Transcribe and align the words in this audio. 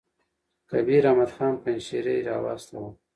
کبیر 0.69 1.03
احمد 1.09 1.31
خان 1.35 1.53
پنجشېري 1.63 2.17
را 2.27 2.37
واستاوه. 2.43 2.91